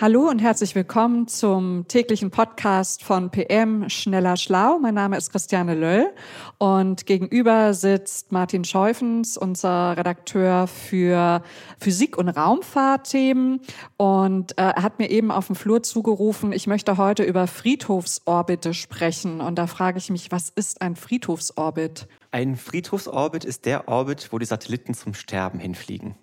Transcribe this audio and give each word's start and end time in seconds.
Hallo 0.00 0.28
und 0.28 0.38
herzlich 0.38 0.76
willkommen 0.76 1.26
zum 1.26 1.88
täglichen 1.88 2.30
Podcast 2.30 3.02
von 3.02 3.32
PM 3.32 3.90
Schneller 3.90 4.36
Schlau. 4.36 4.78
Mein 4.78 4.94
Name 4.94 5.16
ist 5.16 5.32
Christiane 5.32 5.74
Löll 5.74 6.14
und 6.58 7.04
gegenüber 7.04 7.74
sitzt 7.74 8.30
Martin 8.30 8.62
Scheufens, 8.62 9.36
unser 9.36 9.96
Redakteur 9.96 10.68
für 10.68 11.42
Physik- 11.80 12.16
und 12.16 12.28
Raumfahrtthemen. 12.28 13.60
Und 13.96 14.52
äh, 14.52 14.70
er 14.70 14.84
hat 14.84 15.00
mir 15.00 15.10
eben 15.10 15.32
auf 15.32 15.48
dem 15.48 15.56
Flur 15.56 15.82
zugerufen, 15.82 16.52
ich 16.52 16.68
möchte 16.68 16.96
heute 16.96 17.24
über 17.24 17.48
Friedhofsorbite 17.48 18.74
sprechen. 18.74 19.40
Und 19.40 19.56
da 19.56 19.66
frage 19.66 19.98
ich 19.98 20.10
mich, 20.10 20.30
was 20.30 20.48
ist 20.48 20.80
ein 20.80 20.94
Friedhofsorbit? 20.94 22.06
Ein 22.30 22.54
Friedhofsorbit 22.54 23.44
ist 23.44 23.64
der 23.64 23.88
Orbit, 23.88 24.28
wo 24.30 24.38
die 24.38 24.46
Satelliten 24.46 24.94
zum 24.94 25.14
Sterben 25.14 25.58
hinfliegen. 25.58 26.14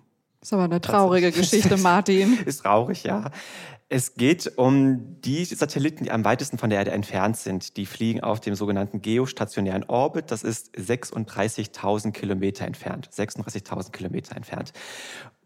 Das 0.46 0.52
ist 0.52 0.58
aber 0.58 0.62
eine 0.62 0.80
traurige 0.80 1.32
Geschichte, 1.32 1.76
Martin. 1.82 2.38
ist 2.46 2.62
traurig, 2.62 3.02
ja. 3.02 3.32
Es 3.88 4.14
geht 4.14 4.52
um 4.56 5.20
die 5.20 5.44
Satelliten, 5.44 6.04
die 6.04 6.12
am 6.12 6.24
weitesten 6.24 6.56
von 6.56 6.70
der 6.70 6.78
Erde 6.78 6.92
entfernt 6.92 7.36
sind. 7.36 7.76
Die 7.76 7.84
fliegen 7.84 8.20
auf 8.20 8.38
dem 8.38 8.54
sogenannten 8.54 9.02
geostationären 9.02 9.82
Orbit. 9.88 10.30
Das 10.30 10.44
ist 10.44 10.72
36.000 10.76 12.12
Kilometer 12.12 12.64
entfernt. 12.64 13.10
36.000 13.12 13.90
Kilometer 13.90 14.36
entfernt. 14.36 14.72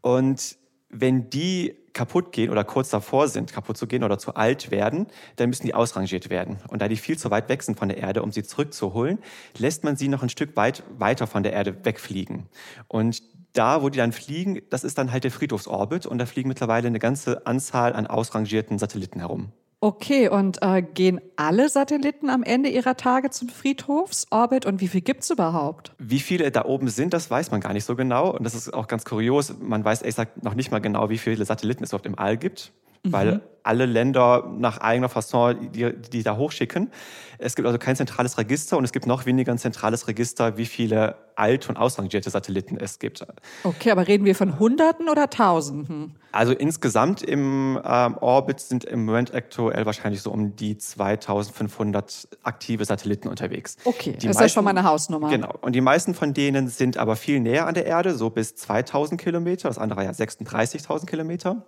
Und 0.03 0.59
wenn 0.91 1.31
die 1.31 1.77
kaputt 1.95 2.31
gehen 2.31 2.51
oder 2.51 2.65
kurz 2.65 2.91
davor 2.91 3.29
sind, 3.29 3.55
kaputt 3.55 3.79
zu 3.79 3.87
gehen 3.87 4.05
oder 4.05 4.19
zu 4.19 4.35
alt 4.35 4.71
werden, 4.71 5.07
dann 5.37 5.49
müssen 5.49 5.65
die 5.65 5.73
ausrangiert 5.73 6.29
werden. 6.29 6.59
Und 6.69 6.83
da 6.83 6.89
die 6.89 6.97
viel 6.97 7.17
zu 7.17 7.31
weit 7.31 7.49
weg 7.49 7.63
sind 7.63 7.79
von 7.79 7.89
der 7.89 7.97
Erde, 7.97 8.23
um 8.23 8.33
sie 8.33 8.43
zurückzuholen, 8.43 9.19
lässt 9.57 9.83
man 9.83 9.97
sie 9.97 10.09
noch 10.09 10.23
ein 10.23 10.29
Stück 10.29 10.57
weit 10.57 10.83
weiter 10.99 11.27
von 11.27 11.43
der 11.43 11.55
Erde 11.55 11.87
wegfliegen. 11.87 12.51
Und 12.87 13.23
da, 13.53 13.83
wo 13.83 13.89
die 13.89 13.99
dann 13.99 14.13
fliegen, 14.13 14.61
das 14.71 14.85
ist 14.85 14.99
dann 14.99 15.13
halt 15.13 15.25
der 15.25 15.31
Friedhofsorbit 15.31 16.07
und 16.07 16.19
da 16.19 16.27
fliegen 16.27 16.49
mittlerweile 16.49 16.87
eine 16.87 16.99
ganze 16.99 17.47
Anzahl 17.47 17.95
an 17.95 18.07
ausrangierten 18.07 18.79
Satelliten 18.79 19.21
herum. 19.21 19.53
Okay, 19.83 20.29
und 20.29 20.59
äh, 20.61 20.83
gehen 20.83 21.23
alle 21.37 21.71
Satelliten 21.71 22.29
am 22.29 22.43
Ende 22.43 22.69
ihrer 22.69 22.99
Tage 22.99 23.31
zum 23.31 23.49
Friedhofsorbit 23.49 24.67
und 24.67 24.83
wie 24.83 24.89
viel 24.89 25.01
gibt's 25.01 25.31
überhaupt? 25.31 25.95
Wie 25.99 26.21
viele 26.21 26.51
da 26.51 26.67
oben 26.67 26.89
sind, 26.89 27.15
das 27.15 27.31
weiß 27.31 27.51
man 27.51 27.63
gar 27.63 27.73
nicht 27.73 27.87
so 27.87 27.97
genau 27.97 28.31
und 28.31 28.45
das 28.45 28.55
ist 28.55 28.75
auch 28.75 28.89
ganz 28.89 29.07
kurios. 29.07 29.55
Man 29.59 29.83
weiß 29.83 30.03
ehrlich 30.03 30.17
gesagt 30.17 30.45
noch 30.45 30.55
nicht 30.55 30.71
mal 30.71 30.81
genau, 30.81 31.09
wie 31.09 31.17
viele 31.17 31.43
Satelliten 31.47 31.83
es 31.83 31.91
überhaupt 31.91 32.05
im 32.05 32.19
All 32.19 32.37
gibt 32.37 32.73
weil 33.05 33.37
mhm. 33.37 33.41
alle 33.63 33.87
Länder 33.87 34.51
nach 34.59 34.79
eigener 34.79 35.09
Fasson 35.09 35.73
die, 35.73 35.93
die 35.93 36.23
da 36.23 36.37
hochschicken. 36.37 36.91
Es 37.39 37.57
gibt 37.57 37.67
also 37.67 37.79
kein 37.79 37.97
zentrales 37.97 38.37
Register 38.37 38.77
und 38.77 38.85
es 38.85 38.93
gibt 38.93 39.07
noch 39.07 39.25
weniger 39.25 39.53
ein 39.53 39.59
zentrales 39.59 40.09
Register, 40.09 40.57
wie 40.59 40.67
viele 40.67 41.17
alt- 41.37 41.69
und 41.71 41.79
ausrangierte 41.79 42.29
Satelliten 42.29 42.77
es 42.77 42.99
gibt. 42.99 43.27
Okay, 43.65 43.91
aber 43.91 44.07
reden 44.07 44.27
wir 44.27 44.35
von 44.35 44.59
Hunderten 44.59 45.09
oder 45.09 45.31
Tausenden? 45.31 46.17
Also 46.33 46.53
insgesamt 46.53 47.23
im 47.23 47.81
ähm, 47.83 48.19
Orbit 48.19 48.61
sind 48.61 48.85
im 48.85 49.07
Moment 49.07 49.35
aktuell 49.35 49.87
wahrscheinlich 49.87 50.21
so 50.21 50.31
um 50.31 50.55
die 50.55 50.77
2500 50.77 52.29
aktive 52.43 52.85
Satelliten 52.85 53.29
unterwegs. 53.29 53.77
Okay, 53.85 54.13
die 54.13 54.13
das 54.13 54.25
meisten, 54.25 54.31
ist 54.31 54.41
ja 54.41 54.49
schon 54.49 54.65
mal 54.65 54.71
eine 54.71 54.85
Hausnummer. 54.85 55.31
Genau. 55.31 55.55
Und 55.63 55.75
die 55.75 55.81
meisten 55.81 56.15
von 56.15 56.35
denen 56.35 56.69
sind 56.69 56.99
aber 56.99 57.17
viel 57.17 57.41
näher 57.41 57.67
an 57.67 57.75
der 57.75 57.87
Erde, 57.87 58.15
so 58.15 58.29
bis 58.29 58.55
2000 58.55 59.21
Kilometer. 59.21 59.69
Das 59.69 59.79
andere 59.79 60.05
ja 60.05 60.11
36.000 60.11 61.07
Kilometer. 61.07 61.65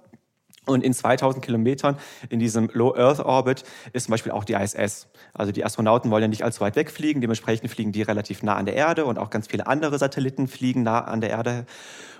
Und 0.64 0.84
in 0.84 0.94
2000 0.94 1.44
Kilometern 1.44 1.98
in 2.28 2.38
diesem 2.38 2.70
Low 2.72 2.94
Earth 2.94 3.18
Orbit 3.18 3.64
ist 3.92 4.04
zum 4.04 4.12
Beispiel 4.12 4.30
auch 4.30 4.44
die 4.44 4.52
ISS. 4.52 5.08
Also 5.34 5.50
die 5.50 5.64
Astronauten 5.64 6.10
wollen 6.10 6.22
ja 6.22 6.28
nicht 6.28 6.44
allzu 6.44 6.60
weit 6.60 6.76
wegfliegen, 6.76 7.20
dementsprechend 7.20 7.68
fliegen 7.68 7.90
die 7.90 8.02
relativ 8.02 8.44
nah 8.44 8.54
an 8.54 8.66
der 8.66 8.76
Erde 8.76 9.04
und 9.04 9.18
auch 9.18 9.30
ganz 9.30 9.48
viele 9.48 9.66
andere 9.66 9.98
Satelliten 9.98 10.46
fliegen 10.46 10.84
nah 10.84 11.00
an 11.00 11.20
der 11.20 11.30
Erde. 11.30 11.66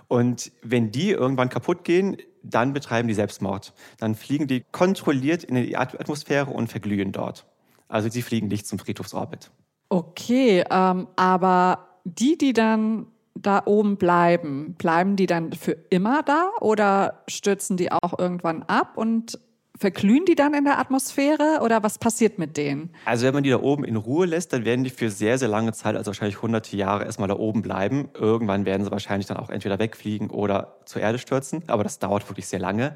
Und 0.09 0.51
wenn 0.63 0.91
die 0.91 1.11
irgendwann 1.11 1.51
kaputt 1.51 1.85
gehen, 1.85 2.17
dann 2.43 2.73
betreiben 2.73 3.07
die 3.07 3.15
Selbstmord. 3.15 3.73
Dann 3.99 4.17
fliegen 4.17 4.49
die 4.49 4.65
kontrolliert 4.73 5.45
in 5.45 5.55
die 5.55 5.77
Atmosphäre 5.77 6.51
und 6.51 6.69
verglühen 6.69 7.13
dort. 7.13 7.47
Also 7.87 8.09
sie 8.09 8.23
fliegen 8.23 8.49
nicht 8.49 8.67
zum 8.67 8.81
Friedhofsorbit. 8.81 9.51
Okay, 9.89 10.65
ähm, 10.69 11.07
aber 11.15 11.87
die, 12.05 12.37
die 12.37 12.53
dann 12.53 13.07
da 13.43 13.63
oben 13.67 13.97
bleiben, 13.97 14.75
bleiben 14.79 15.17
die 15.17 15.27
dann 15.27 15.53
für 15.53 15.77
immer 15.91 16.23
da 16.23 16.51
oder 16.61 17.23
stürzen 17.29 17.77
die 17.77 17.93
auch 17.93 18.19
irgendwann 18.19 18.63
ab 18.63 18.97
und 18.97 19.39
verglühen 19.79 20.25
die 20.25 20.35
dann 20.35 20.55
in 20.55 20.65
der 20.65 20.79
Atmosphäre 20.79 21.61
oder 21.63 21.83
was 21.83 21.99
passiert 21.99 22.39
mit 22.39 22.57
denen? 22.57 22.95
Also 23.05 23.27
wenn 23.27 23.35
man 23.35 23.43
die 23.43 23.51
da 23.51 23.61
oben 23.61 23.85
in 23.85 23.97
Ruhe 23.97 24.27
lässt, 24.27 24.53
dann 24.53 24.65
werden 24.65 24.85
die 24.85 24.91
für 24.91 25.11
sehr, 25.11 25.39
sehr 25.39 25.49
lange 25.49 25.73
Zeit, 25.73 25.97
also 25.97 26.09
wahrscheinlich 26.11 26.41
hunderte 26.41 26.77
Jahre 26.77 27.05
erstmal 27.05 27.29
da 27.29 27.37
oben 27.37 27.63
bleiben. 27.63 28.09
Irgendwann 28.15 28.65
werden 28.65 28.85
sie 28.85 28.91
wahrscheinlich 28.91 29.27
dann 29.27 29.39
auch 29.39 29.51
entweder 29.51 29.79
wegfliegen 29.79 30.31
oder 30.31 30.77
zur 30.85 31.03
Erde 31.03 31.19
stürzen, 31.19 31.65
aber 31.67 31.83
das 31.83 31.99
dauert 31.99 32.29
wirklich 32.29 32.47
sehr 32.47 32.61
lange. 32.61 32.95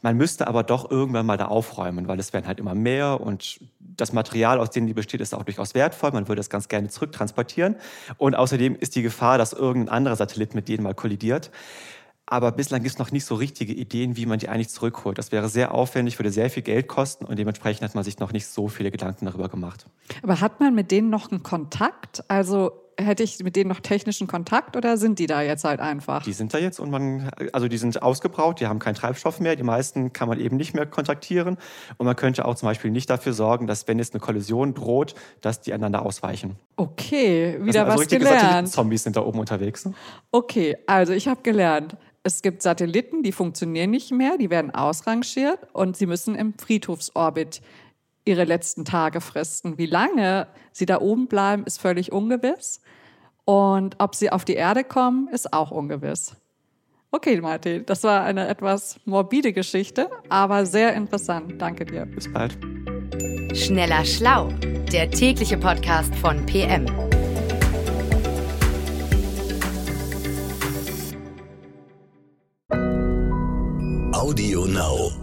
Man 0.00 0.16
müsste 0.16 0.48
aber 0.48 0.62
doch 0.62 0.90
irgendwann 0.90 1.26
mal 1.26 1.38
da 1.38 1.46
aufräumen, 1.46 2.08
weil 2.08 2.18
es 2.18 2.32
werden 2.32 2.46
halt 2.46 2.58
immer 2.58 2.74
mehr 2.74 3.20
und 3.20 3.60
das 3.96 4.12
Material, 4.12 4.58
aus 4.58 4.70
dem 4.70 4.86
die 4.86 4.94
besteht, 4.94 5.20
ist 5.20 5.34
auch 5.34 5.44
durchaus 5.44 5.74
wertvoll. 5.74 6.12
Man 6.12 6.28
würde 6.28 6.40
es 6.40 6.50
ganz 6.50 6.68
gerne 6.68 6.88
zurücktransportieren. 6.88 7.76
Und 8.18 8.34
außerdem 8.34 8.76
ist 8.76 8.94
die 8.96 9.02
Gefahr, 9.02 9.38
dass 9.38 9.52
irgendein 9.52 9.94
anderer 9.94 10.16
Satellit 10.16 10.54
mit 10.54 10.68
denen 10.68 10.82
mal 10.82 10.94
kollidiert. 10.94 11.50
Aber 12.26 12.52
bislang 12.52 12.82
gibt 12.82 12.94
es 12.94 12.98
noch 12.98 13.10
nicht 13.10 13.24
so 13.24 13.34
richtige 13.34 13.74
Ideen, 13.74 14.16
wie 14.16 14.26
man 14.26 14.38
die 14.38 14.48
eigentlich 14.48 14.70
zurückholt. 14.70 15.18
Das 15.18 15.32
wäre 15.32 15.48
sehr 15.48 15.74
aufwendig, 15.74 16.18
würde 16.18 16.30
sehr 16.30 16.50
viel 16.50 16.62
Geld 16.62 16.88
kosten 16.88 17.24
und 17.24 17.38
dementsprechend 17.38 17.82
hat 17.82 17.94
man 17.94 18.04
sich 18.04 18.18
noch 18.20 18.32
nicht 18.32 18.46
so 18.46 18.68
viele 18.68 18.90
Gedanken 18.90 19.26
darüber 19.26 19.48
gemacht. 19.48 19.86
Aber 20.22 20.40
hat 20.40 20.60
man 20.60 20.74
mit 20.74 20.90
denen 20.90 21.10
noch 21.10 21.30
einen 21.30 21.42
Kontakt? 21.42 22.24
Also 22.28 22.81
hätte 22.98 23.22
ich 23.22 23.38
mit 23.42 23.56
denen 23.56 23.68
noch 23.68 23.80
technischen 23.80 24.26
Kontakt 24.26 24.76
oder 24.76 24.96
sind 24.96 25.18
die 25.18 25.26
da 25.26 25.42
jetzt 25.42 25.64
halt 25.64 25.80
einfach? 25.80 26.22
Die 26.22 26.32
sind 26.32 26.54
da 26.54 26.58
jetzt 26.58 26.80
und 26.80 26.90
man, 26.90 27.30
also 27.52 27.68
die 27.68 27.78
sind 27.78 28.02
ausgebraucht, 28.02 28.60
die 28.60 28.66
haben 28.66 28.78
keinen 28.78 28.94
Treibstoff 28.94 29.40
mehr. 29.40 29.56
Die 29.56 29.62
meisten 29.62 30.12
kann 30.12 30.28
man 30.28 30.40
eben 30.40 30.56
nicht 30.56 30.74
mehr 30.74 30.86
kontaktieren. 30.86 31.58
Und 31.98 32.06
man 32.06 32.16
könnte 32.16 32.44
auch 32.44 32.54
zum 32.54 32.68
Beispiel 32.68 32.90
nicht 32.90 33.10
dafür 33.10 33.32
sorgen, 33.32 33.66
dass 33.66 33.88
wenn 33.88 33.98
jetzt 33.98 34.14
eine 34.14 34.20
Kollision 34.20 34.74
droht, 34.74 35.14
dass 35.40 35.60
die 35.60 35.72
einander 35.72 36.04
ausweichen. 36.04 36.56
Okay, 36.76 37.58
wieder 37.60 37.86
also 37.86 38.00
was 38.00 38.08
gelernt. 38.08 38.68
Zombies 38.68 39.02
sind 39.02 39.16
da 39.16 39.22
oben 39.22 39.38
unterwegs. 39.38 39.84
Ne? 39.84 39.94
Okay, 40.30 40.76
also 40.86 41.12
ich 41.12 41.28
habe 41.28 41.42
gelernt. 41.42 41.96
Es 42.24 42.42
gibt 42.42 42.62
Satelliten, 42.62 43.24
die 43.24 43.32
funktionieren 43.32 43.90
nicht 43.90 44.12
mehr, 44.12 44.38
die 44.38 44.48
werden 44.48 44.72
ausrangiert 44.72 45.58
und 45.72 45.96
sie 45.96 46.06
müssen 46.06 46.36
im 46.36 46.54
Friedhofsorbit 46.56 47.60
ihre 48.24 48.44
letzten 48.44 48.84
Tage 48.84 49.20
fristen. 49.20 49.78
Wie 49.78 49.86
lange 49.86 50.46
sie 50.72 50.86
da 50.86 51.00
oben 51.00 51.26
bleiben, 51.26 51.64
ist 51.64 51.80
völlig 51.80 52.12
ungewiss. 52.12 52.80
Und 53.44 53.96
ob 53.98 54.14
sie 54.14 54.30
auf 54.30 54.44
die 54.44 54.54
Erde 54.54 54.84
kommen, 54.84 55.28
ist 55.28 55.52
auch 55.52 55.70
ungewiss. 55.70 56.36
Okay, 57.10 57.40
Martin, 57.40 57.84
das 57.84 58.04
war 58.04 58.24
eine 58.24 58.48
etwas 58.48 58.98
morbide 59.04 59.52
Geschichte, 59.52 60.08
aber 60.30 60.64
sehr 60.64 60.94
interessant. 60.94 61.60
Danke 61.60 61.84
dir. 61.84 62.06
Bis 62.06 62.32
bald. 62.32 62.56
Schneller 63.54 64.04
Schlau, 64.04 64.48
der 64.92 65.10
tägliche 65.10 65.58
Podcast 65.58 66.14
von 66.16 66.46
PM. 66.46 66.86
Audio 74.14 74.64
Now. 74.66 75.21